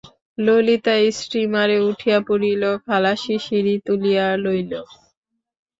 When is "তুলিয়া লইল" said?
3.85-4.71